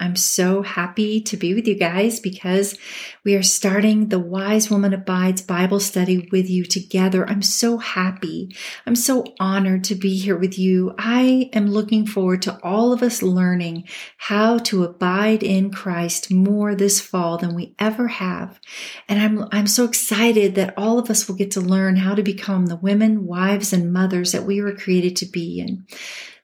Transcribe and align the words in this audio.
I'm 0.00 0.16
so 0.16 0.62
happy 0.62 1.20
to 1.20 1.36
be 1.36 1.52
with 1.52 1.68
you 1.68 1.74
guys 1.74 2.20
because 2.20 2.78
we 3.22 3.34
are 3.34 3.42
starting 3.42 4.08
the 4.08 4.18
Wise 4.18 4.70
Woman 4.70 4.94
Abides 4.94 5.42
Bible 5.42 5.78
study 5.78 6.26
with 6.32 6.48
you 6.48 6.64
together. 6.64 7.28
I'm 7.28 7.42
so 7.42 7.76
happy. 7.76 8.56
I'm 8.86 8.96
so 8.96 9.24
honored 9.38 9.84
to 9.84 9.94
be 9.94 10.16
here 10.16 10.38
with 10.38 10.58
you. 10.58 10.94
I 10.98 11.50
am 11.52 11.66
looking 11.66 12.06
forward 12.06 12.40
to 12.42 12.58
all 12.62 12.94
of 12.94 13.02
us 13.02 13.22
learning 13.22 13.86
how 14.16 14.56
to 14.58 14.84
abide 14.84 15.42
in 15.42 15.70
Christ 15.70 16.32
more 16.32 16.74
this 16.74 16.98
fall 16.98 17.36
than 17.36 17.54
we 17.54 17.74
ever 17.78 18.08
have. 18.08 18.58
And 19.06 19.20
I'm, 19.20 19.48
I'm 19.52 19.66
so 19.66 19.84
excited 19.84 20.54
that 20.54 20.72
all 20.78 20.98
of 20.98 21.10
us 21.10 21.28
will 21.28 21.36
get 21.36 21.50
to 21.52 21.60
learn 21.60 21.96
how 21.96 22.14
to 22.14 22.22
become 22.22 22.66
the 22.66 22.76
women, 22.76 23.26
wives, 23.26 23.74
and 23.74 23.92
mothers 23.92 24.32
that 24.32 24.44
we 24.44 24.62
were 24.62 24.74
created 24.74 25.16
to 25.16 25.26
be. 25.26 25.60
And 25.60 25.86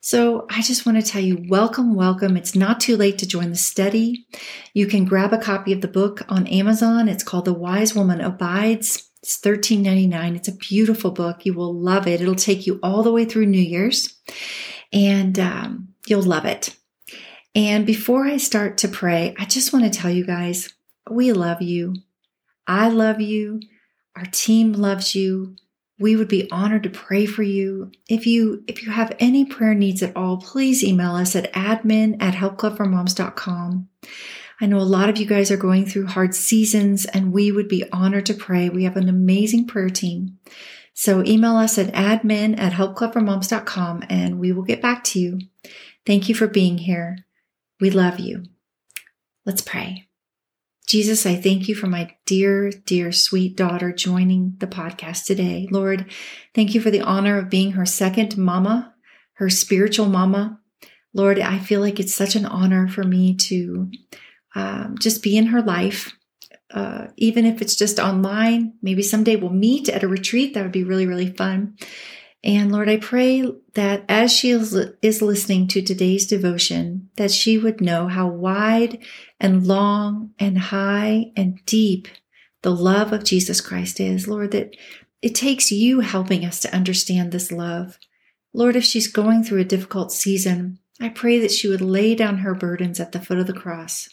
so 0.06 0.46
I 0.48 0.62
just 0.62 0.86
want 0.86 1.04
to 1.04 1.10
tell 1.10 1.20
you, 1.20 1.44
welcome, 1.48 1.96
welcome. 1.96 2.36
It's 2.36 2.54
not 2.54 2.78
too 2.78 2.96
late 2.96 3.18
to 3.18 3.26
join 3.26 3.50
the 3.50 3.56
study. 3.56 4.24
You 4.72 4.86
can 4.86 5.04
grab 5.04 5.32
a 5.32 5.38
copy 5.38 5.72
of 5.72 5.80
the 5.80 5.88
book 5.88 6.22
on 6.28 6.46
Amazon. 6.46 7.08
It's 7.08 7.24
called 7.24 7.44
The 7.44 7.52
Wise 7.52 7.92
Woman 7.92 8.20
Abides. 8.20 9.10
It's 9.20 9.40
$13.99. 9.40 10.36
It's 10.36 10.46
a 10.46 10.54
beautiful 10.54 11.10
book. 11.10 11.44
You 11.44 11.54
will 11.54 11.74
love 11.74 12.06
it. 12.06 12.20
It'll 12.20 12.36
take 12.36 12.68
you 12.68 12.78
all 12.84 13.02
the 13.02 13.10
way 13.10 13.24
through 13.24 13.46
New 13.46 13.58
Year's 13.58 14.16
and 14.92 15.36
um, 15.40 15.88
you'll 16.06 16.22
love 16.22 16.44
it. 16.44 16.76
And 17.56 17.84
before 17.84 18.26
I 18.26 18.36
start 18.36 18.78
to 18.78 18.88
pray, 18.88 19.34
I 19.40 19.44
just 19.44 19.72
want 19.72 19.92
to 19.92 19.98
tell 19.98 20.12
you 20.12 20.24
guys, 20.24 20.72
we 21.10 21.32
love 21.32 21.62
you. 21.62 21.96
I 22.64 22.90
love 22.90 23.20
you. 23.20 23.58
Our 24.14 24.26
team 24.26 24.72
loves 24.72 25.16
you 25.16 25.56
we 25.98 26.16
would 26.16 26.28
be 26.28 26.50
honored 26.50 26.82
to 26.82 26.90
pray 26.90 27.26
for 27.26 27.42
you. 27.42 27.90
If 28.08 28.26
you 28.26 28.62
if 28.66 28.82
you 28.82 28.90
have 28.90 29.16
any 29.18 29.44
prayer 29.44 29.74
needs 29.74 30.02
at 30.02 30.16
all, 30.16 30.38
please 30.38 30.84
email 30.84 31.14
us 31.14 31.34
at 31.34 31.52
admin 31.52 32.16
at 32.20 32.34
helpclubformoms.com. 32.34 33.88
I 34.60 34.66
know 34.66 34.78
a 34.78 34.80
lot 34.80 35.08
of 35.08 35.18
you 35.18 35.26
guys 35.26 35.50
are 35.50 35.56
going 35.56 35.84
through 35.84 36.06
hard 36.06 36.34
seasons 36.34 37.04
and 37.04 37.32
we 37.32 37.52
would 37.52 37.68
be 37.68 37.88
honored 37.90 38.26
to 38.26 38.34
pray. 38.34 38.68
We 38.68 38.84
have 38.84 38.96
an 38.96 39.08
amazing 39.08 39.66
prayer 39.66 39.90
team. 39.90 40.38
So 40.94 41.22
email 41.24 41.56
us 41.56 41.76
at 41.78 41.92
admin 41.92 42.58
at 42.58 42.72
helpclubformoms.com 42.72 44.04
and 44.08 44.38
we 44.38 44.52
will 44.52 44.62
get 44.62 44.80
back 44.80 45.04
to 45.04 45.20
you. 45.20 45.40
Thank 46.06 46.28
you 46.28 46.34
for 46.34 46.46
being 46.46 46.78
here. 46.78 47.18
We 47.80 47.90
love 47.90 48.18
you. 48.18 48.44
Let's 49.44 49.60
pray. 49.60 50.05
Jesus, 50.86 51.26
I 51.26 51.34
thank 51.34 51.68
you 51.68 51.74
for 51.74 51.88
my 51.88 52.14
dear, 52.26 52.70
dear, 52.70 53.10
sweet 53.10 53.56
daughter 53.56 53.92
joining 53.92 54.54
the 54.60 54.68
podcast 54.68 55.26
today. 55.26 55.66
Lord, 55.70 56.06
thank 56.54 56.74
you 56.74 56.80
for 56.80 56.92
the 56.92 57.00
honor 57.00 57.38
of 57.38 57.50
being 57.50 57.72
her 57.72 57.84
second 57.84 58.36
mama, 58.38 58.94
her 59.34 59.50
spiritual 59.50 60.06
mama. 60.06 60.60
Lord, 61.12 61.40
I 61.40 61.58
feel 61.58 61.80
like 61.80 61.98
it's 61.98 62.14
such 62.14 62.36
an 62.36 62.46
honor 62.46 62.86
for 62.86 63.02
me 63.02 63.34
to 63.34 63.90
um, 64.54 64.96
just 65.00 65.24
be 65.24 65.36
in 65.36 65.46
her 65.46 65.60
life, 65.60 66.16
uh, 66.70 67.08
even 67.16 67.46
if 67.46 67.60
it's 67.60 67.74
just 67.74 67.98
online. 67.98 68.74
Maybe 68.80 69.02
someday 69.02 69.34
we'll 69.34 69.50
meet 69.50 69.88
at 69.88 70.04
a 70.04 70.08
retreat. 70.08 70.54
That 70.54 70.62
would 70.62 70.72
be 70.72 70.84
really, 70.84 71.06
really 71.06 71.32
fun. 71.32 71.76
And 72.46 72.70
Lord, 72.70 72.88
I 72.88 72.98
pray 72.98 73.44
that 73.74 74.04
as 74.08 74.32
she 74.32 74.50
is 74.50 74.72
listening 75.20 75.66
to 75.66 75.82
today's 75.82 76.28
devotion, 76.28 77.10
that 77.16 77.32
she 77.32 77.58
would 77.58 77.80
know 77.80 78.06
how 78.06 78.28
wide 78.28 79.04
and 79.40 79.66
long 79.66 80.30
and 80.38 80.56
high 80.56 81.32
and 81.36 81.58
deep 81.66 82.06
the 82.62 82.70
love 82.70 83.12
of 83.12 83.24
Jesus 83.24 83.60
Christ 83.60 83.98
is. 83.98 84.28
Lord, 84.28 84.52
that 84.52 84.76
it 85.22 85.34
takes 85.34 85.72
you 85.72 86.00
helping 86.00 86.44
us 86.44 86.60
to 86.60 86.72
understand 86.72 87.32
this 87.32 87.50
love. 87.50 87.98
Lord, 88.52 88.76
if 88.76 88.84
she's 88.84 89.08
going 89.08 89.42
through 89.42 89.62
a 89.62 89.64
difficult 89.64 90.12
season, 90.12 90.78
I 91.00 91.08
pray 91.08 91.40
that 91.40 91.50
she 91.50 91.66
would 91.66 91.80
lay 91.80 92.14
down 92.14 92.38
her 92.38 92.54
burdens 92.54 93.00
at 93.00 93.10
the 93.10 93.20
foot 93.20 93.38
of 93.38 93.48
the 93.48 93.54
cross, 93.54 94.08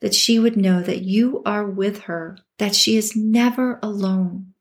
that 0.00 0.12
she 0.12 0.40
would 0.40 0.56
know 0.56 0.82
that 0.82 1.02
you 1.02 1.40
are 1.46 1.64
with 1.64 2.00
her, 2.00 2.36
that 2.58 2.74
she 2.74 2.96
is 2.96 3.14
never 3.14 3.78
alone, 3.80 4.54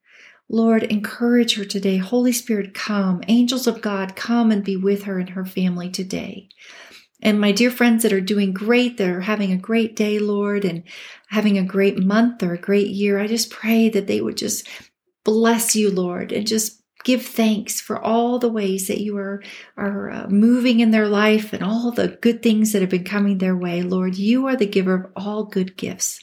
Lord, 0.50 0.84
encourage 0.84 1.56
her 1.56 1.66
today. 1.66 1.98
Holy 1.98 2.32
Spirit, 2.32 2.74
come. 2.74 3.24
Angels 3.28 3.68
of 3.68 3.82
God, 3.82 4.16
come 4.16 4.52
and 4.52 4.64
be 4.64 4.78
with 4.78 5.04
her 5.04 5.20
and 5.20 5.30
her 5.30 5.46
family 5.46 5.90
today. 5.90 6.50
And 7.22 7.42
my 7.42 7.52
dear 7.52 7.72
friends 7.72 8.04
that 8.04 8.14
are 8.14 8.22
doing 8.22 8.54
great, 8.54 8.98
that 8.98 9.10
are 9.10 9.22
having 9.22 9.52
a 9.52 9.58
great 9.58 9.96
day, 9.96 10.20
Lord, 10.20 10.64
and 10.64 10.84
having 11.30 11.58
a 11.58 11.64
great 11.64 11.98
month 11.98 12.44
or 12.44 12.54
a 12.54 12.62
great 12.62 12.88
year, 12.88 13.20
I 13.20 13.28
just 13.28 13.50
pray 13.50 13.90
that 13.90 14.06
they 14.06 14.22
would 14.22 14.38
just 14.38 14.68
bless 15.24 15.76
you, 15.76 15.90
Lord, 15.90 16.32
and 16.32 16.46
just 16.46 16.84
give 17.06 17.26
thanks 17.26 17.80
for 17.80 18.02
all 18.02 18.40
the 18.40 18.50
ways 18.50 18.88
that 18.88 19.00
you 19.00 19.16
are, 19.16 19.42
are 19.78 20.12
uh, 20.12 20.28
moving 20.28 20.82
in 20.82 20.92
their 20.92 21.08
life 21.08 21.54
and 21.54 21.64
all 21.64 21.92
the 21.92 22.10
good 22.10 22.44
things 22.44 22.74
that 22.74 22.82
have 22.82 22.90
been 22.90 23.06
coming 23.06 23.38
their 23.38 23.56
way. 23.56 23.82
Lord, 23.84 24.18
you 24.18 24.48
are 24.48 24.58
the 24.58 24.66
giver 24.66 24.96
of 24.96 25.12
all 25.16 25.46
good 25.46 25.78
gifts. 25.78 26.20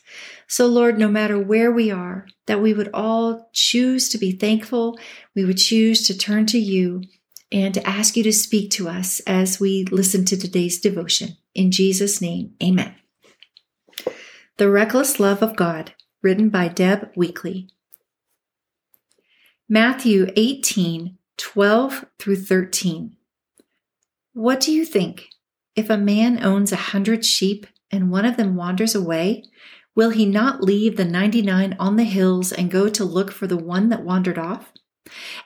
So, 0.48 0.66
Lord, 0.66 0.98
no 0.98 1.09
matter 1.09 1.38
where 1.38 1.72
we 1.72 1.91
are, 1.91 2.26
that 2.47 2.60
we 2.60 2.75
would 2.75 2.91
all 2.92 3.48
choose 3.54 4.09
to 4.10 4.19
be 4.19 4.32
thankful. 4.32 4.98
We 5.34 5.44
would 5.44 5.56
choose 5.56 6.06
to 6.09 6.19
turn 6.19 6.47
to 6.47 6.59
you 6.59 7.04
and 7.53 7.72
to 7.75 7.87
ask 7.87 8.16
you 8.16 8.25
to 8.25 8.32
speak 8.32 8.71
to 8.72 8.88
us 8.88 9.21
as 9.21 9.60
we 9.60 9.84
listen 9.91 10.25
to 10.26 10.37
today's 10.37 10.81
devotion. 10.81 11.37
In 11.54 11.71
Jesus' 11.71 12.21
name, 12.21 12.54
amen. 12.62 12.97
The 14.56 14.69
Reckless 14.69 15.21
Love 15.21 15.42
of 15.42 15.54
God, 15.54 15.94
written 16.22 16.48
by 16.48 16.69
Deb 16.69 17.12
Weakly. 17.15 17.69
Matthew 19.72 20.27
18, 20.37 21.16
12 21.38 22.05
through 22.19 22.37
13. 22.37 23.16
What 24.34 24.60
do 24.60 24.71
you 24.71 24.84
think? 24.84 25.28
If 25.75 25.88
a 25.88 25.97
man 25.97 26.44
owns 26.44 26.72
a 26.72 26.93
hundred 26.93 27.25
sheep 27.25 27.66
and 27.91 28.10
one 28.10 28.27
of 28.27 28.37
them 28.37 28.55
wanders 28.55 28.94
away, 28.94 29.44
will 29.94 30.10
he 30.10 30.27
not 30.27 30.62
leave 30.62 30.99
the 30.99 31.06
99 31.06 31.75
on 31.81 31.97
the 31.97 32.05
hills 32.05 32.53
and 32.53 32.71
go 32.71 32.91
to 32.91 33.03
look 33.03 33.33
for 33.33 33.47
the 33.47 33.56
one 33.56 33.88
that 33.88 34.05
wandered 34.05 34.37
off? 34.37 34.71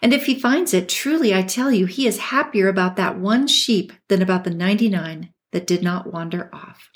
And 0.02 0.12
if 0.12 0.26
he 0.26 0.36
finds 0.36 0.74
it, 0.74 0.88
truly 0.88 1.32
I 1.32 1.42
tell 1.42 1.70
you, 1.70 1.86
he 1.86 2.08
is 2.08 2.18
happier 2.18 2.66
about 2.66 2.96
that 2.96 3.20
one 3.20 3.46
sheep 3.46 3.92
than 4.08 4.22
about 4.22 4.42
the 4.42 4.50
99 4.50 5.32
that 5.52 5.68
did 5.68 5.84
not 5.84 6.12
wander 6.12 6.50
off. 6.52 6.90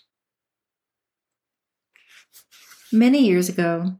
Many 2.92 3.24
years 3.24 3.48
ago, 3.48 3.98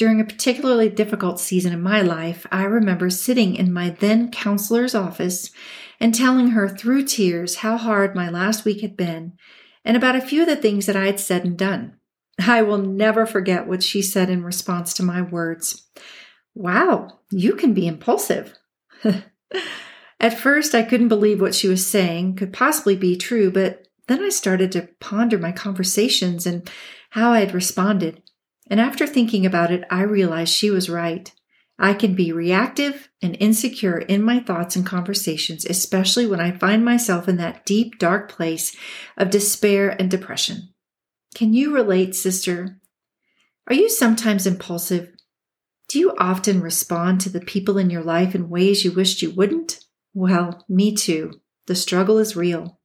during 0.00 0.18
a 0.18 0.24
particularly 0.24 0.88
difficult 0.88 1.38
season 1.38 1.74
in 1.74 1.82
my 1.82 2.00
life, 2.00 2.46
I 2.50 2.64
remember 2.64 3.10
sitting 3.10 3.54
in 3.54 3.70
my 3.70 3.90
then 3.90 4.30
counselor's 4.30 4.94
office 4.94 5.50
and 6.00 6.14
telling 6.14 6.52
her 6.52 6.70
through 6.70 7.04
tears 7.04 7.56
how 7.56 7.76
hard 7.76 8.16
my 8.16 8.30
last 8.30 8.64
week 8.64 8.80
had 8.80 8.96
been 8.96 9.34
and 9.84 9.98
about 9.98 10.16
a 10.16 10.22
few 10.22 10.40
of 10.40 10.48
the 10.48 10.56
things 10.56 10.86
that 10.86 10.96
I 10.96 11.04
had 11.04 11.20
said 11.20 11.44
and 11.44 11.54
done. 11.54 11.98
I 12.40 12.62
will 12.62 12.78
never 12.78 13.26
forget 13.26 13.66
what 13.66 13.82
she 13.82 14.00
said 14.00 14.30
in 14.30 14.42
response 14.42 14.94
to 14.94 15.02
my 15.02 15.20
words. 15.20 15.86
Wow, 16.54 17.18
you 17.30 17.52
can 17.52 17.74
be 17.74 17.86
impulsive. 17.86 18.54
At 20.18 20.38
first, 20.38 20.74
I 20.74 20.82
couldn't 20.82 21.08
believe 21.08 21.42
what 21.42 21.54
she 21.54 21.68
was 21.68 21.86
saying 21.86 22.36
could 22.36 22.54
possibly 22.54 22.96
be 22.96 23.16
true, 23.16 23.50
but 23.50 23.86
then 24.08 24.22
I 24.22 24.30
started 24.30 24.72
to 24.72 24.88
ponder 24.98 25.36
my 25.36 25.52
conversations 25.52 26.46
and 26.46 26.70
how 27.10 27.32
I 27.32 27.40
had 27.40 27.52
responded. 27.52 28.22
And 28.70 28.80
after 28.80 29.06
thinking 29.06 29.44
about 29.44 29.72
it, 29.72 29.84
I 29.90 30.02
realized 30.02 30.54
she 30.54 30.70
was 30.70 30.88
right. 30.88 31.30
I 31.76 31.92
can 31.92 32.14
be 32.14 32.30
reactive 32.30 33.08
and 33.20 33.36
insecure 33.40 33.98
in 33.98 34.22
my 34.22 34.38
thoughts 34.38 34.76
and 34.76 34.86
conversations, 34.86 35.64
especially 35.64 36.26
when 36.26 36.40
I 36.40 36.56
find 36.56 36.84
myself 36.84 37.28
in 37.28 37.36
that 37.38 37.66
deep, 37.66 37.98
dark 37.98 38.30
place 38.30 38.76
of 39.16 39.30
despair 39.30 39.88
and 39.88 40.10
depression. 40.10 40.74
Can 41.34 41.52
you 41.52 41.74
relate, 41.74 42.14
sister? 42.14 42.80
Are 43.66 43.74
you 43.74 43.88
sometimes 43.88 44.46
impulsive? 44.46 45.10
Do 45.88 45.98
you 45.98 46.14
often 46.18 46.60
respond 46.60 47.20
to 47.22 47.30
the 47.30 47.40
people 47.40 47.78
in 47.78 47.90
your 47.90 48.02
life 48.02 48.34
in 48.34 48.50
ways 48.50 48.84
you 48.84 48.92
wished 48.92 49.22
you 49.22 49.30
wouldn't? 49.30 49.80
Well, 50.14 50.64
me 50.68 50.94
too. 50.94 51.40
The 51.66 51.74
struggle 51.74 52.18
is 52.18 52.36
real. 52.36 52.78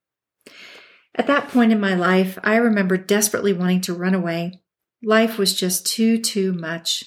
At 1.14 1.28
that 1.28 1.50
point 1.50 1.72
in 1.72 1.80
my 1.80 1.96
life, 1.96 2.38
I 2.44 2.56
remember 2.56 2.98
desperately 2.98 3.54
wanting 3.54 3.82
to 3.82 3.94
run 3.94 4.14
away, 4.14 4.62
Life 5.06 5.38
was 5.38 5.54
just 5.54 5.86
too, 5.86 6.18
too 6.18 6.52
much. 6.52 7.04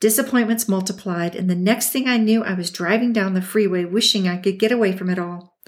Disappointments 0.00 0.68
multiplied, 0.68 1.36
and 1.36 1.50
the 1.50 1.54
next 1.54 1.90
thing 1.90 2.08
I 2.08 2.16
knew, 2.16 2.42
I 2.42 2.54
was 2.54 2.70
driving 2.70 3.12
down 3.12 3.34
the 3.34 3.42
freeway 3.42 3.84
wishing 3.84 4.26
I 4.26 4.38
could 4.38 4.58
get 4.58 4.72
away 4.72 4.96
from 4.96 5.10
it 5.10 5.18
all. 5.18 5.58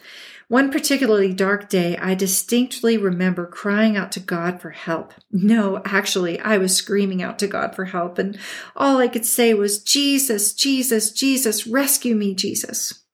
One 0.49 0.73
particularly 0.73 1.35
dark 1.35 1.69
day, 1.69 1.99
I 1.99 2.15
distinctly 2.15 2.97
remember 2.97 3.47
crying 3.47 3.99
out 3.99 4.13
to 4.13 4.21
God 4.21 4.63
for 4.63 4.71
help. 4.71 5.13
No, 5.31 5.83
actually, 5.85 6.41
I 6.41 6.57
was 6.57 6.75
screaming 6.75 7.23
out 7.23 7.39
to 7.41 7.47
God 7.47 7.77
for 7.77 7.85
help, 7.85 8.19
and 8.19 8.39
all 8.75 8.97
I 8.97 9.09
could 9.09 9.27
say 9.27 9.53
was, 9.53 9.83
Jesus, 9.83 10.55
Jesus, 10.55 11.13
Jesus, 11.13 11.67
rescue 11.67 12.15
me, 12.15 12.35
Jesus. 12.35 13.05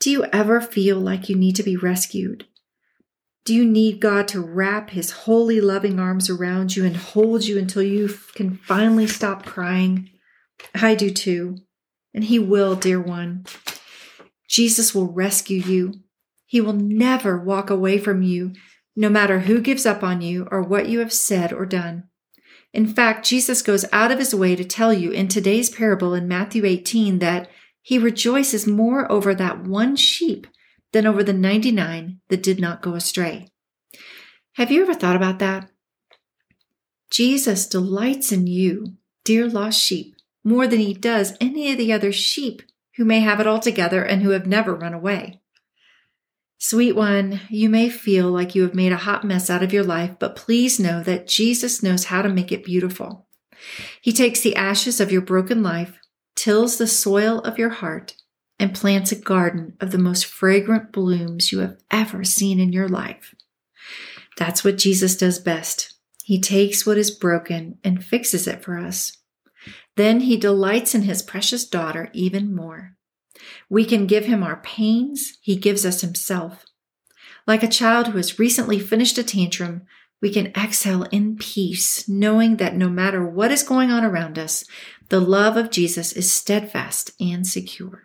Do 0.00 0.10
you 0.10 0.24
ever 0.32 0.62
feel 0.62 0.98
like 0.98 1.28
you 1.28 1.36
need 1.36 1.56
to 1.56 1.62
be 1.62 1.76
rescued? 1.76 2.46
Do 3.44 3.54
you 3.54 3.64
need 3.64 4.00
God 4.00 4.28
to 4.28 4.40
wrap 4.40 4.90
his 4.90 5.10
holy, 5.10 5.60
loving 5.60 5.98
arms 5.98 6.30
around 6.30 6.76
you 6.76 6.84
and 6.84 6.96
hold 6.96 7.44
you 7.44 7.58
until 7.58 7.82
you 7.82 8.08
can 8.34 8.56
finally 8.56 9.08
stop 9.08 9.44
crying? 9.44 10.10
I 10.74 10.94
do 10.94 11.10
too. 11.10 11.56
And 12.14 12.24
he 12.24 12.38
will, 12.38 12.76
dear 12.76 13.00
one. 13.00 13.44
Jesus 14.48 14.94
will 14.94 15.12
rescue 15.12 15.60
you. 15.60 15.94
He 16.46 16.60
will 16.60 16.74
never 16.74 17.42
walk 17.42 17.68
away 17.68 17.98
from 17.98 18.22
you, 18.22 18.52
no 18.94 19.08
matter 19.08 19.40
who 19.40 19.60
gives 19.60 19.86
up 19.86 20.04
on 20.04 20.20
you 20.20 20.46
or 20.50 20.62
what 20.62 20.88
you 20.88 21.00
have 21.00 21.12
said 21.12 21.52
or 21.52 21.66
done. 21.66 22.04
In 22.72 22.86
fact, 22.86 23.26
Jesus 23.26 23.60
goes 23.60 23.84
out 23.92 24.12
of 24.12 24.18
his 24.18 24.34
way 24.34 24.54
to 24.54 24.64
tell 24.64 24.92
you 24.92 25.10
in 25.10 25.28
today's 25.28 25.68
parable 25.68 26.14
in 26.14 26.28
Matthew 26.28 26.64
18 26.64 27.18
that 27.18 27.50
he 27.80 27.98
rejoices 27.98 28.66
more 28.66 29.10
over 29.10 29.34
that 29.34 29.64
one 29.64 29.96
sheep 29.96 30.46
than 30.92 31.06
over 31.06 31.22
the 31.22 31.32
99 31.32 32.20
that 32.28 32.42
did 32.42 32.60
not 32.60 32.82
go 32.82 32.94
astray. 32.94 33.48
Have 34.54 34.70
you 34.70 34.82
ever 34.82 34.94
thought 34.94 35.16
about 35.16 35.38
that? 35.38 35.70
Jesus 37.10 37.66
delights 37.66 38.32
in 38.32 38.46
you, 38.46 38.96
dear 39.24 39.48
lost 39.48 39.80
sheep, 39.80 40.14
more 40.44 40.66
than 40.66 40.80
he 40.80 40.94
does 40.94 41.34
any 41.40 41.70
of 41.72 41.78
the 41.78 41.92
other 41.92 42.12
sheep 42.12 42.62
who 42.96 43.04
may 43.04 43.20
have 43.20 43.40
it 43.40 43.46
all 43.46 43.60
together 43.60 44.02
and 44.02 44.22
who 44.22 44.30
have 44.30 44.46
never 44.46 44.74
run 44.74 44.94
away. 44.94 45.40
Sweet 46.58 46.92
one, 46.92 47.40
you 47.50 47.68
may 47.68 47.88
feel 47.88 48.30
like 48.30 48.54
you 48.54 48.62
have 48.62 48.74
made 48.74 48.92
a 48.92 48.96
hot 48.96 49.24
mess 49.24 49.50
out 49.50 49.62
of 49.62 49.72
your 49.72 49.82
life, 49.82 50.12
but 50.18 50.36
please 50.36 50.78
know 50.78 51.02
that 51.02 51.26
Jesus 51.26 51.82
knows 51.82 52.04
how 52.04 52.22
to 52.22 52.28
make 52.28 52.52
it 52.52 52.64
beautiful. 52.64 53.26
He 54.00 54.12
takes 54.12 54.40
the 54.40 54.56
ashes 54.56 55.00
of 55.00 55.10
your 55.10 55.22
broken 55.22 55.62
life, 55.62 55.98
tills 56.36 56.78
the 56.78 56.86
soil 56.86 57.40
of 57.40 57.58
your 57.58 57.70
heart, 57.70 58.14
and 58.58 58.74
plants 58.74 59.12
a 59.12 59.16
garden 59.16 59.76
of 59.80 59.90
the 59.90 59.98
most 59.98 60.24
fragrant 60.24 60.92
blooms 60.92 61.52
you 61.52 61.60
have 61.60 61.78
ever 61.90 62.24
seen 62.24 62.60
in 62.60 62.72
your 62.72 62.88
life. 62.88 63.34
That's 64.36 64.64
what 64.64 64.78
Jesus 64.78 65.16
does 65.16 65.38
best. 65.38 65.94
He 66.24 66.40
takes 66.40 66.86
what 66.86 66.98
is 66.98 67.10
broken 67.10 67.78
and 67.82 68.04
fixes 68.04 68.46
it 68.46 68.62
for 68.62 68.78
us. 68.78 69.18
Then 69.96 70.20
he 70.20 70.36
delights 70.36 70.94
in 70.94 71.02
his 71.02 71.22
precious 71.22 71.66
daughter 71.66 72.08
even 72.12 72.54
more. 72.54 72.96
We 73.68 73.84
can 73.84 74.06
give 74.06 74.26
him 74.26 74.42
our 74.42 74.56
pains, 74.56 75.38
he 75.40 75.56
gives 75.56 75.84
us 75.84 76.00
himself. 76.00 76.64
Like 77.46 77.62
a 77.62 77.68
child 77.68 78.08
who 78.08 78.16
has 78.16 78.38
recently 78.38 78.78
finished 78.78 79.18
a 79.18 79.24
tantrum, 79.24 79.82
we 80.20 80.30
can 80.30 80.52
exhale 80.56 81.02
in 81.04 81.36
peace, 81.36 82.08
knowing 82.08 82.58
that 82.58 82.76
no 82.76 82.88
matter 82.88 83.26
what 83.26 83.50
is 83.50 83.64
going 83.64 83.90
on 83.90 84.04
around 84.04 84.38
us, 84.38 84.64
the 85.08 85.20
love 85.20 85.56
of 85.56 85.70
Jesus 85.70 86.12
is 86.12 86.32
steadfast 86.32 87.10
and 87.20 87.44
secure. 87.44 88.04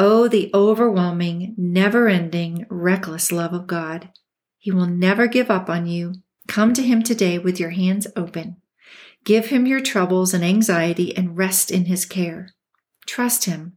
Oh, 0.00 0.28
the 0.28 0.48
overwhelming, 0.54 1.56
never 1.58 2.06
ending, 2.06 2.66
reckless 2.70 3.32
love 3.32 3.52
of 3.52 3.66
God. 3.66 4.10
He 4.56 4.70
will 4.70 4.86
never 4.86 5.26
give 5.26 5.50
up 5.50 5.68
on 5.68 5.88
you. 5.88 6.14
Come 6.46 6.72
to 6.74 6.82
Him 6.82 7.02
today 7.02 7.36
with 7.36 7.58
your 7.58 7.70
hands 7.70 8.06
open. 8.14 8.58
Give 9.24 9.46
Him 9.46 9.66
your 9.66 9.80
troubles 9.80 10.32
and 10.32 10.44
anxiety 10.44 11.16
and 11.16 11.36
rest 11.36 11.72
in 11.72 11.86
His 11.86 12.06
care. 12.06 12.54
Trust 13.06 13.46
Him. 13.46 13.76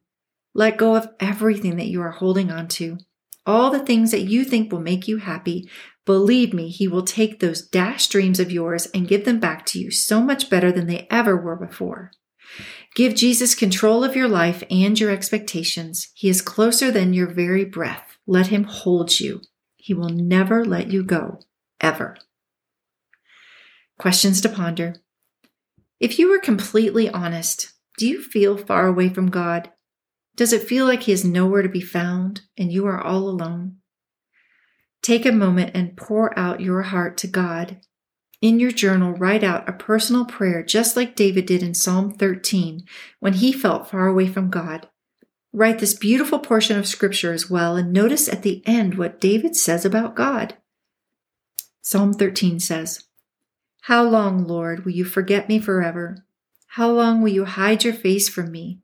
Let 0.54 0.78
go 0.78 0.96
of 0.96 1.10
everything 1.20 1.78
that 1.78 1.88
you 1.88 2.04
are 2.04 2.12
holding 2.12 2.52
on 2.52 2.68
to. 2.68 3.00
All 3.48 3.72
the 3.72 3.84
things 3.84 4.12
that 4.12 4.22
you 4.22 4.44
think 4.44 4.72
will 4.72 4.80
make 4.80 5.08
you 5.08 5.18
happy. 5.18 5.68
Believe 6.06 6.54
me, 6.54 6.70
He 6.70 6.88
will 6.88 7.02
take 7.02 7.40
those 7.40 7.68
dashed 7.68 8.12
dreams 8.12 8.40
of 8.40 8.52
yours 8.52 8.86
and 8.94 9.08
give 9.08 9.26
them 9.26 9.40
back 9.40 9.66
to 9.68 9.80
you 9.80 9.90
so 9.90 10.22
much 10.22 10.52
better 10.52 10.72
than 10.72 10.86
they 10.86 11.08
ever 11.10 11.36
were 11.36 11.56
before. 11.56 12.12
Give 12.96 13.16
Jesus 13.16 13.56
control 13.56 14.04
of 14.04 14.16
your 14.16 14.28
life 14.28 14.64
and 14.70 15.00
your 15.00 15.12
expectations. 15.12 16.10
He 16.14 16.30
is 16.30 16.42
closer 16.42 16.92
than 16.92 17.14
your 17.14 17.28
very 17.28 17.66
breath. 17.66 18.18
Let 18.28 18.48
him 18.48 18.66
hold 18.66 19.20
you. 19.20 19.42
He 19.76 19.94
will 19.94 20.10
never 20.10 20.64
let 20.66 20.92
you 20.92 21.04
go, 21.04 21.40
ever. 21.80 22.18
Questions 23.98 24.42
to 24.42 24.50
ponder. 24.50 24.96
If 26.00 26.18
you 26.18 26.30
were 26.30 26.40
completely 26.40 27.10
honest, 27.10 27.74
do 27.98 28.08
you 28.08 28.22
feel 28.22 28.58
far 28.58 28.88
away 28.88 29.10
from 29.10 29.30
God? 29.30 29.72
Does 30.36 30.54
it 30.54 30.68
feel 30.68 30.86
like 30.86 31.04
He 31.04 31.12
is 31.12 31.24
nowhere 31.24 31.62
to 31.62 31.70
be 31.70 31.82
found 31.82 32.42
and 32.58 32.72
you 32.72 32.88
are 32.88 33.00
all 33.00 33.30
alone? 33.30 33.78
Take 35.02 35.26
a 35.26 35.32
moment 35.32 35.72
and 35.76 35.96
pour 35.96 36.38
out 36.38 36.62
your 36.62 36.82
heart 36.84 37.18
to 37.18 37.28
God 37.28 37.82
in 38.42 38.60
your 38.60 38.72
journal, 38.72 39.14
write 39.14 39.44
out 39.44 39.70
a 39.70 39.74
personal 39.74 40.26
prayer 40.26 40.64
just 40.64 40.96
like 40.96 41.16
David 41.16 41.46
did 41.46 41.62
in 41.62 41.76
Psalm 41.76 42.12
13 42.12 42.84
when 43.20 43.34
he 43.34 43.54
felt 43.54 43.90
far 43.90 44.08
away 44.08 44.28
from 44.28 44.50
God. 44.50 44.90
Write 45.54 45.80
this 45.80 45.94
beautiful 45.94 46.40
portion 46.40 46.80
of 46.80 46.88
scripture 46.88 47.34
as 47.34 47.50
well 47.50 47.76
and 47.76 47.94
notice 47.94 48.28
at 48.28 48.42
the 48.42 48.64
end 48.66 48.96
what 48.96 49.20
David 49.22 49.56
says 49.56 49.86
about 49.86 50.16
God. 50.16 50.56
Psalm 51.82 52.14
13 52.14 52.60
says, 52.60 53.06
How 53.82 54.04
long, 54.04 54.46
Lord, 54.48 54.86
will 54.86 54.92
you 54.92 55.06
forget 55.06 55.48
me 55.48 55.60
forever? 55.60 56.26
How 56.68 56.90
long 56.90 57.22
will 57.22 57.30
you 57.30 57.46
hide 57.46 57.84
your 57.84 57.94
face 57.94 58.28
from 58.28 58.52
me? 58.52 58.80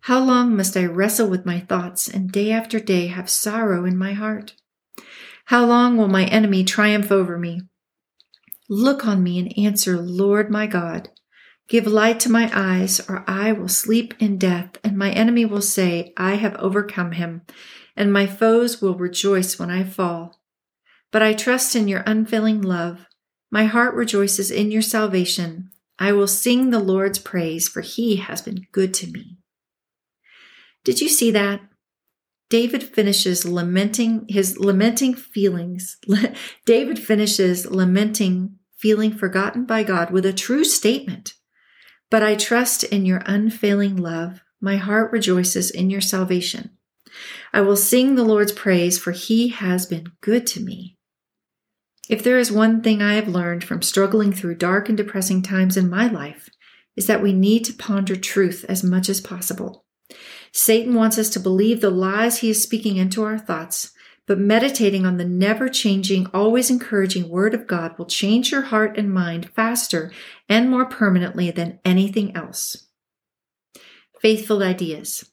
How 0.00 0.18
long 0.18 0.56
must 0.56 0.76
I 0.76 0.84
wrestle 0.84 1.28
with 1.28 1.46
my 1.46 1.60
thoughts 1.60 2.08
and 2.08 2.32
day 2.32 2.50
after 2.50 2.80
day 2.80 3.06
have 3.06 3.30
sorrow 3.30 3.84
in 3.84 3.96
my 3.96 4.12
heart? 4.12 4.54
How 5.46 5.64
long 5.64 5.96
will 5.96 6.08
my 6.08 6.24
enemy 6.24 6.64
triumph 6.64 7.12
over 7.12 7.38
me? 7.38 7.62
Look 8.68 9.06
on 9.06 9.22
me 9.22 9.38
and 9.38 9.58
answer, 9.58 9.98
Lord 9.98 10.50
my 10.50 10.66
God. 10.66 11.10
Give 11.68 11.86
light 11.86 12.20
to 12.20 12.30
my 12.30 12.50
eyes, 12.52 13.00
or 13.08 13.24
I 13.26 13.52
will 13.52 13.68
sleep 13.68 14.14
in 14.18 14.38
death, 14.38 14.76
and 14.84 14.96
my 14.96 15.10
enemy 15.10 15.44
will 15.44 15.62
say, 15.62 16.12
I 16.16 16.34
have 16.34 16.54
overcome 16.56 17.12
him, 17.12 17.42
and 17.96 18.12
my 18.12 18.26
foes 18.26 18.82
will 18.82 18.94
rejoice 18.94 19.58
when 19.58 19.70
I 19.70 19.84
fall. 19.84 20.40
But 21.10 21.22
I 21.22 21.34
trust 21.34 21.76
in 21.76 21.88
your 21.88 22.02
unfailing 22.06 22.62
love. 22.62 23.06
My 23.50 23.64
heart 23.64 23.94
rejoices 23.94 24.50
in 24.50 24.70
your 24.70 24.82
salvation. 24.82 25.70
I 25.98 26.12
will 26.12 26.26
sing 26.26 26.70
the 26.70 26.78
Lord's 26.78 27.18
praise, 27.18 27.68
for 27.68 27.80
he 27.80 28.16
has 28.16 28.42
been 28.42 28.66
good 28.72 28.94
to 28.94 29.06
me. 29.06 29.38
Did 30.84 31.00
you 31.00 31.08
see 31.08 31.30
that? 31.30 31.60
David 32.52 32.82
finishes 32.82 33.46
lamenting 33.46 34.26
his 34.28 34.58
lamenting 34.58 35.14
feelings. 35.14 35.96
David 36.66 36.98
finishes 36.98 37.64
lamenting 37.64 38.58
feeling 38.76 39.10
forgotten 39.10 39.64
by 39.64 39.82
God 39.82 40.10
with 40.10 40.26
a 40.26 40.34
true 40.34 40.62
statement. 40.62 41.32
But 42.10 42.22
I 42.22 42.34
trust 42.34 42.84
in 42.84 43.06
your 43.06 43.22
unfailing 43.24 43.96
love. 43.96 44.42
My 44.60 44.76
heart 44.76 45.12
rejoices 45.12 45.70
in 45.70 45.88
your 45.88 46.02
salvation. 46.02 46.72
I 47.54 47.62
will 47.62 47.74
sing 47.74 48.16
the 48.16 48.22
Lord's 48.22 48.52
praise, 48.52 48.98
for 48.98 49.12
he 49.12 49.48
has 49.48 49.86
been 49.86 50.12
good 50.20 50.46
to 50.48 50.60
me. 50.60 50.98
If 52.10 52.22
there 52.22 52.38
is 52.38 52.52
one 52.52 52.82
thing 52.82 53.00
I 53.00 53.14
have 53.14 53.28
learned 53.28 53.64
from 53.64 53.80
struggling 53.80 54.30
through 54.30 54.56
dark 54.56 54.90
and 54.90 54.98
depressing 54.98 55.40
times 55.40 55.78
in 55.78 55.88
my 55.88 56.06
life, 56.06 56.50
is 56.96 57.06
that 57.06 57.22
we 57.22 57.32
need 57.32 57.64
to 57.64 57.72
ponder 57.72 58.14
truth 58.14 58.66
as 58.68 58.84
much 58.84 59.08
as 59.08 59.22
possible. 59.22 59.86
Satan 60.52 60.94
wants 60.94 61.18
us 61.18 61.30
to 61.30 61.40
believe 61.40 61.80
the 61.80 61.90
lies 61.90 62.38
he 62.38 62.50
is 62.50 62.62
speaking 62.62 62.96
into 62.96 63.22
our 63.22 63.38
thoughts, 63.38 63.92
but 64.26 64.38
meditating 64.38 65.04
on 65.04 65.16
the 65.16 65.24
never 65.24 65.68
changing, 65.68 66.26
always 66.32 66.70
encouraging 66.70 67.28
Word 67.28 67.54
of 67.54 67.66
God 67.66 67.98
will 67.98 68.06
change 68.06 68.52
your 68.52 68.62
heart 68.62 68.96
and 68.96 69.12
mind 69.12 69.50
faster 69.50 70.12
and 70.48 70.70
more 70.70 70.84
permanently 70.84 71.50
than 71.50 71.80
anything 71.84 72.36
else. 72.36 72.86
Faithful 74.20 74.62
ideas. 74.62 75.28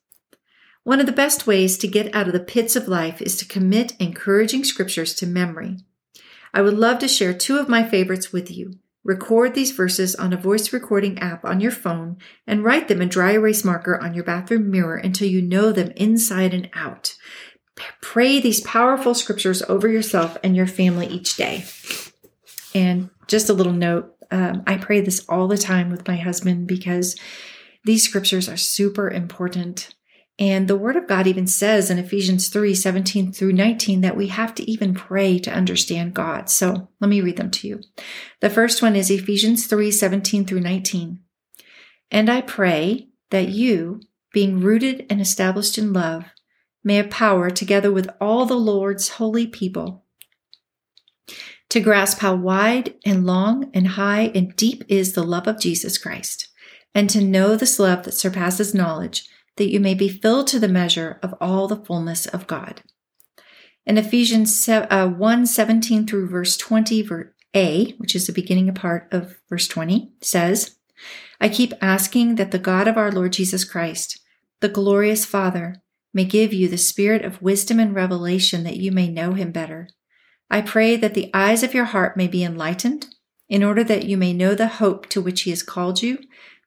One 0.84 1.00
of 1.00 1.06
the 1.06 1.12
best 1.12 1.46
ways 1.46 1.78
to 1.78 1.88
get 1.88 2.16
out 2.16 2.28
of 2.28 2.34
the 2.34 2.40
pits 2.40 2.76
of 2.76 2.88
life 2.88 3.22
is 3.22 3.36
to 3.38 3.46
commit 3.46 3.96
encouraging 4.00 4.64
scriptures 4.64 5.14
to 5.16 5.28
memory. 5.28 5.78
I 6.54 6.62
would 6.62 6.74
love 6.74 6.98
to 7.00 7.08
share 7.08 7.34
two 7.34 7.58
of 7.58 7.70
my 7.70 7.88
favorites 7.88 8.34
with 8.34 8.50
you. 8.50 8.80
Record 9.10 9.56
these 9.56 9.72
verses 9.72 10.16
on 10.16 10.34
a 10.34 10.38
voice 10.38 10.72
recording 10.72 11.18
app 11.18 11.44
on 11.44 11.60
your 11.60 11.72
phone 11.72 12.18
and 12.46 12.64
write 12.64 12.88
them 12.90 13.02
in 13.02 13.10
dry 13.10 13.32
erase 13.32 13.66
marker 13.66 14.00
on 14.00 14.14
your 14.14 14.24
bathroom 14.24 14.70
mirror 14.70 14.98
until 14.98 15.28
you 15.28 15.42
know 15.42 15.72
them 15.72 15.92
inside 15.96 16.54
and 16.54 16.70
out. 16.76 17.16
Pray 18.04 18.40
these 18.40 18.62
powerful 18.62 19.16
scriptures 19.16 19.64
over 19.64 19.88
yourself 19.88 20.38
and 20.44 20.56
your 20.56 20.68
family 20.68 21.08
each 21.08 21.38
day. 21.38 21.66
And 22.76 23.10
just 23.26 23.50
a 23.50 23.54
little 23.54 23.74
note 23.74 24.16
um, 24.30 24.62
I 24.68 24.78
pray 24.78 25.02
this 25.02 25.26
all 25.28 25.48
the 25.48 25.58
time 25.58 25.90
with 25.90 26.08
my 26.08 26.16
husband 26.16 26.68
because 26.68 27.20
these 27.86 28.04
scriptures 28.04 28.48
are 28.48 28.58
super 28.58 29.10
important. 29.10 29.92
And 30.40 30.70
the 30.70 30.78
word 30.78 30.96
of 30.96 31.06
God 31.06 31.28
even 31.28 31.48
says 31.48 31.92
in 31.92 32.00
Ephesians 32.00 32.48
3 32.48 32.74
17 32.74 33.34
through 33.34 33.52
19 33.52 34.02
that 34.02 34.16
we 34.16 34.28
have 34.28 34.56
to 34.56 34.72
even 34.72 34.94
pray 34.94 35.38
to 35.40 35.52
understand 35.52 36.14
God. 36.14 36.50
So 36.50 36.88
let 37.02 37.10
me 37.10 37.20
read 37.20 37.36
them 37.36 37.52
to 37.52 37.68
you. 37.68 37.82
The 38.40 38.50
first 38.50 38.82
one 38.82 38.96
is 38.96 39.12
Ephesians 39.12 39.68
3 39.68 39.92
17 39.92 40.46
through 40.46 40.62
19. 40.62 41.20
And 42.10 42.30
I 42.30 42.42
pray 42.42 43.10
that 43.32 43.50
you, 43.50 44.00
being 44.34 44.62
rooted 44.62 45.06
and 45.10 45.20
established 45.20 45.78
in 45.78 45.92
love, 45.92 46.24
may 46.86 46.96
have 46.96 47.10
power, 47.10 47.50
together 47.50 47.92
with 47.92 48.10
all 48.22 48.46
the 48.46 48.56
Lord's 48.56 49.10
holy 49.10 49.46
people, 49.46 50.06
to 51.70 51.82
grasp 51.82 52.20
how 52.20 52.36
wide 52.36 52.96
and 53.06 53.26
long 53.26 53.70
and 53.74 53.90
high 53.90 54.32
and 54.34 54.56
deep 54.56 54.84
is 54.88 55.14
the 55.14 55.24
love 55.24 55.48
of 55.48 55.60
Jesus 55.60 55.98
Christ, 55.98 56.48
and 56.96 57.10
to 57.10 57.22
know 57.22 57.58
this 57.58 57.78
love 57.78 58.04
that 58.04 58.14
surpasses 58.14 58.74
knowledge, 58.74 59.28
that 59.60 59.70
you 59.72 59.80
may 59.80 59.94
be 59.94 60.10
filled 60.10 60.48
to 60.48 60.60
the 60.60 60.68
measure 60.68 61.20
of 61.22 61.36
all 61.40 61.68
the 61.68 61.76
fullness 61.76 62.26
of 62.26 62.48
God. 62.48 62.82
In 63.86 63.98
Ephesians 63.98 64.68
uh, 64.68 65.08
1 65.08 65.46
17 65.46 66.08
through 66.08 66.30
verse 66.30 66.58
20, 66.58 67.08
A, 67.56 67.92
which 67.98 68.16
is 68.16 68.26
the 68.26 68.34
beginning 68.34 68.74
part 68.74 69.08
of 69.12 69.38
verse 69.50 69.68
20, 69.68 70.12
says, 70.22 70.78
I 71.40 71.50
keep 71.50 71.74
asking 71.82 72.36
that 72.36 72.52
the 72.52 72.60
God 72.60 72.88
of 72.88 72.98
our 72.98 73.12
Lord 73.12 73.34
Jesus 73.34 73.64
Christ, 73.64 74.20
the 74.60 74.70
glorious 74.70 75.26
Father, 75.26 75.82
may 76.14 76.26
give 76.26 76.54
you 76.54 76.68
the 76.68 76.78
spirit 76.78 77.24
of 77.24 77.42
wisdom 77.42 77.80
and 77.80 77.94
revelation 77.94 78.64
that 78.64 78.78
you 78.78 78.92
may 78.92 79.08
know 79.08 79.34
him 79.34 79.52
better. 79.52 79.90
I 80.50 80.62
pray 80.62 80.96
that 80.96 81.14
the 81.14 81.30
eyes 81.34 81.64
of 81.64 81.74
your 81.74 81.86
heart 81.86 82.18
may 82.18 82.28
be 82.28 82.44
enlightened, 82.44 83.08
in 83.48 83.64
order 83.64 83.84
that 83.84 84.06
you 84.06 84.18
may 84.18 84.34
know 84.34 84.56
the 84.56 84.68
hope 84.68 85.08
to 85.10 85.22
which 85.22 85.42
he 85.42 85.50
has 85.50 85.64
called 85.64 86.02
you, 86.02 86.18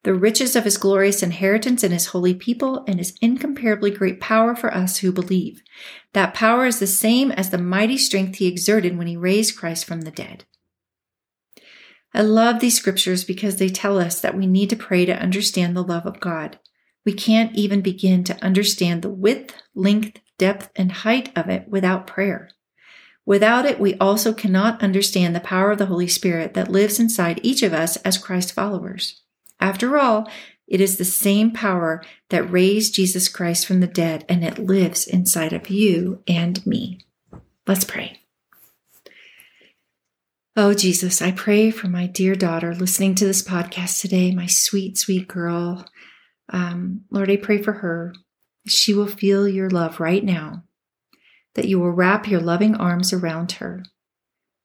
the 0.05 0.15
riches 0.15 0.57
of 0.57 0.65
his 0.65 0.79
glorious 0.79 1.23
inheritance 1.23 1.85
in 1.85 1.93
his 1.93 2.07
holy 2.07 2.35
people, 2.35 2.85
and 2.89 2.99
his 2.99 3.17
incomparably 3.21 3.91
great 3.91 4.21
power 4.21 4.57
for 4.57 4.75
us 4.75 4.99
who 4.99 5.13
believe. 5.13 5.63
That 6.13 6.35
power 6.35 6.67
is 6.67 6.81
the 6.81 6.87
same 6.87 7.31
as 7.31 7.51
the 7.51 7.59
mighty 7.59 7.97
strength 7.97 8.39
he 8.39 8.49
exerted 8.49 8.99
when 8.99 9.07
he 9.07 9.17
raised 9.17 9.57
Christ 9.57 9.85
from 9.85 10.03
the 10.03 10.11
dead. 10.11 10.45
I 12.15 12.23
love 12.23 12.61
these 12.61 12.77
scriptures 12.77 13.25
because 13.25 13.57
they 13.57 13.69
tell 13.69 13.99
us 13.99 14.21
that 14.21 14.37
we 14.37 14.47
need 14.47 14.71
to 14.71 14.77
pray 14.77 15.07
to 15.07 15.17
understand 15.17 15.77
the 15.77 15.85
love 15.85 16.05
of 16.05 16.21
God. 16.21 16.59
We 17.05 17.15
can't 17.15 17.55
even 17.57 17.81
begin 17.81 18.23
to 18.25 18.45
understand 18.45 19.03
the 19.03 19.11
width, 19.11 19.55
length, 19.75 20.19
depth, 20.37 20.71
and 20.77 20.93
height 20.93 21.31
of 21.37 21.49
it 21.49 21.69
without 21.69 22.07
prayer. 22.07 22.51
Without 23.25 23.65
it, 23.65 23.79
we 23.79 23.95
also 23.99 24.33
cannot 24.33 24.83
understand 24.83 25.35
the 25.35 25.41
power 25.41 25.71
of 25.71 25.79
the 25.79 25.87
Holy 25.87 26.09
Spirit 26.09 26.55
that 26.55 26.71
lives 26.71 26.99
inside 26.99 27.41
each 27.43 27.63
of 27.63 27.73
us 27.73 27.97
as 27.99 28.19
Christ 28.19 28.53
followers. 28.53 29.22
After 29.63 29.97
all, 29.97 30.29
it 30.67 30.81
is 30.81 30.99
the 30.99 31.05
same 31.05 31.53
power 31.53 32.03
that 32.31 32.51
raised 32.51 32.95
Jesus 32.95 33.29
Christ 33.29 33.65
from 33.65 33.79
the 33.79 33.87
dead, 33.87 34.25
and 34.29 34.43
it 34.43 34.59
lives 34.59 35.07
inside 35.07 35.53
of 35.53 35.71
you 35.71 36.21
and 36.27 36.67
me. 36.67 36.99
Let's 37.65 37.85
pray. 37.85 38.19
Oh, 40.57 40.75
Jesus, 40.75 41.23
I 41.23 41.31
pray 41.31 41.71
for 41.71 41.87
my 41.87 42.09
dear 42.09 42.35
daughter 42.35 42.75
listening 42.75 43.15
to 43.15 43.25
this 43.25 43.41
podcast 43.41 44.01
today, 44.01 44.35
my 44.35 44.47
sweet, 44.47 44.99
sweet 44.99 45.29
girl. 45.29 45.87
Um, 46.49 47.03
Lord, 47.09 47.31
I 47.31 47.37
pray 47.37 47.63
for 47.63 47.75
her. 47.75 48.15
She 48.67 48.93
will 48.93 49.07
feel 49.07 49.47
your 49.47 49.71
love 49.71 50.01
right 50.01 50.25
now, 50.25 50.65
that 51.55 51.69
you 51.69 51.79
will 51.79 51.93
wrap 51.93 52.27
your 52.27 52.41
loving 52.41 52.75
arms 52.75 53.13
around 53.13 53.53
her. 53.53 53.85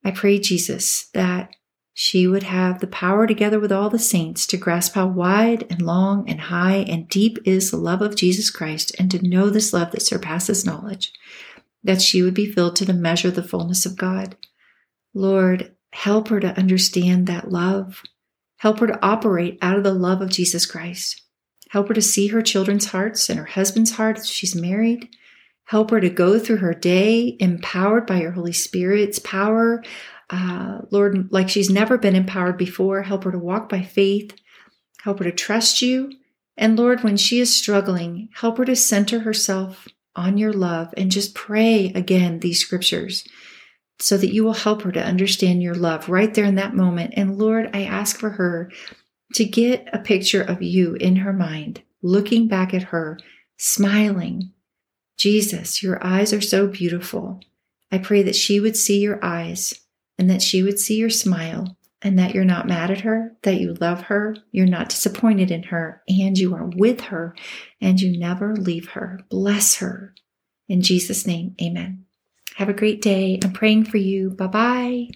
I 0.04 0.10
pray, 0.10 0.40
Jesus, 0.40 1.08
that 1.14 1.54
she 2.00 2.28
would 2.28 2.44
have 2.44 2.78
the 2.78 2.86
power 2.86 3.26
together 3.26 3.58
with 3.58 3.72
all 3.72 3.90
the 3.90 3.98
saints 3.98 4.46
to 4.46 4.56
grasp 4.56 4.94
how 4.94 5.04
wide 5.04 5.66
and 5.68 5.82
long 5.82 6.30
and 6.30 6.42
high 6.42 6.76
and 6.88 7.08
deep 7.08 7.38
is 7.44 7.72
the 7.72 7.76
love 7.76 8.00
of 8.00 8.14
Jesus 8.14 8.50
Christ 8.50 8.94
and 9.00 9.10
to 9.10 9.28
know 9.28 9.50
this 9.50 9.72
love 9.72 9.90
that 9.90 10.02
surpasses 10.02 10.64
knowledge, 10.64 11.12
that 11.82 12.00
she 12.00 12.22
would 12.22 12.34
be 12.34 12.52
filled 12.52 12.76
to 12.76 12.84
the 12.84 12.92
measure 12.92 13.26
of 13.26 13.34
the 13.34 13.42
fullness 13.42 13.84
of 13.84 13.96
God. 13.96 14.36
Lord, 15.12 15.74
help 15.92 16.28
her 16.28 16.38
to 16.38 16.56
understand 16.56 17.26
that 17.26 17.50
love. 17.50 18.04
Help 18.58 18.78
her 18.78 18.86
to 18.86 19.04
operate 19.04 19.58
out 19.60 19.76
of 19.76 19.82
the 19.82 19.92
love 19.92 20.22
of 20.22 20.30
Jesus 20.30 20.66
Christ. 20.66 21.20
Help 21.70 21.88
her 21.88 21.94
to 21.94 22.00
see 22.00 22.28
her 22.28 22.42
children's 22.42 22.86
hearts 22.86 23.28
and 23.28 23.40
her 23.40 23.46
husband's 23.46 23.90
heart 23.90 24.18
if 24.18 24.24
she's 24.24 24.54
married. 24.54 25.08
Help 25.68 25.90
her 25.90 26.00
to 26.00 26.08
go 26.08 26.38
through 26.38 26.56
her 26.56 26.72
day 26.72 27.36
empowered 27.40 28.06
by 28.06 28.22
your 28.22 28.30
Holy 28.30 28.54
Spirit's 28.54 29.18
power. 29.18 29.84
Uh, 30.30 30.80
Lord, 30.90 31.30
like 31.30 31.50
she's 31.50 31.68
never 31.68 31.98
been 31.98 32.16
empowered 32.16 32.56
before, 32.56 33.02
help 33.02 33.24
her 33.24 33.32
to 33.32 33.38
walk 33.38 33.68
by 33.68 33.82
faith. 33.82 34.34
Help 35.02 35.18
her 35.18 35.24
to 35.24 35.32
trust 35.32 35.82
you. 35.82 36.10
And 36.56 36.78
Lord, 36.78 37.04
when 37.04 37.18
she 37.18 37.38
is 37.38 37.54
struggling, 37.54 38.30
help 38.32 38.56
her 38.56 38.64
to 38.64 38.74
center 38.74 39.20
herself 39.20 39.86
on 40.16 40.38
your 40.38 40.54
love 40.54 40.94
and 40.96 41.10
just 41.10 41.34
pray 41.34 41.92
again 41.94 42.40
these 42.40 42.60
scriptures 42.60 43.28
so 43.98 44.16
that 44.16 44.32
you 44.32 44.44
will 44.44 44.54
help 44.54 44.80
her 44.82 44.92
to 44.92 45.04
understand 45.04 45.62
your 45.62 45.74
love 45.74 46.08
right 46.08 46.32
there 46.32 46.46
in 46.46 46.54
that 46.54 46.74
moment. 46.74 47.12
And 47.14 47.36
Lord, 47.36 47.68
I 47.74 47.82
ask 47.82 48.18
for 48.18 48.30
her 48.30 48.70
to 49.34 49.44
get 49.44 49.86
a 49.92 49.98
picture 49.98 50.42
of 50.42 50.62
you 50.62 50.94
in 50.94 51.16
her 51.16 51.34
mind, 51.34 51.82
looking 52.00 52.48
back 52.48 52.72
at 52.72 52.84
her, 52.84 53.18
smiling. 53.58 54.54
Jesus, 55.18 55.82
your 55.82 56.04
eyes 56.04 56.32
are 56.32 56.40
so 56.40 56.68
beautiful. 56.68 57.40
I 57.90 57.98
pray 57.98 58.22
that 58.22 58.36
she 58.36 58.60
would 58.60 58.76
see 58.76 59.00
your 59.00 59.22
eyes 59.24 59.74
and 60.18 60.30
that 60.30 60.42
she 60.42 60.62
would 60.62 60.78
see 60.78 60.96
your 60.96 61.10
smile 61.10 61.76
and 62.00 62.18
that 62.18 62.34
you're 62.34 62.44
not 62.44 62.68
mad 62.68 62.90
at 62.90 63.00
her, 63.00 63.36
that 63.42 63.60
you 63.60 63.74
love 63.74 64.02
her, 64.02 64.36
you're 64.52 64.66
not 64.66 64.88
disappointed 64.88 65.50
in 65.50 65.64
her, 65.64 66.02
and 66.08 66.38
you 66.38 66.54
are 66.54 66.70
with 66.76 67.00
her 67.02 67.34
and 67.80 68.00
you 68.00 68.16
never 68.18 68.54
leave 68.54 68.90
her. 68.90 69.20
Bless 69.28 69.76
her. 69.76 70.14
In 70.68 70.80
Jesus' 70.82 71.26
name, 71.26 71.56
amen. 71.60 72.04
Have 72.56 72.68
a 72.68 72.74
great 72.74 73.02
day. 73.02 73.38
I'm 73.42 73.52
praying 73.52 73.84
for 73.84 73.96
you. 73.96 74.30
Bye 74.30 74.46
bye. 74.46 75.08